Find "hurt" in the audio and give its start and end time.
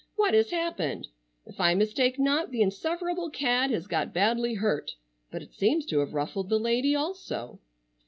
4.55-4.95